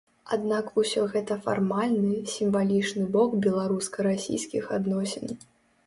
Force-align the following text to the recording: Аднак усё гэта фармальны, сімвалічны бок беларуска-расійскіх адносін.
Аднак 0.35 0.71
усё 0.83 1.03
гэта 1.11 1.37
фармальны, 1.45 2.15
сімвалічны 2.37 3.07
бок 3.17 3.39
беларуска-расійскіх 3.47 4.63
адносін. 4.81 5.41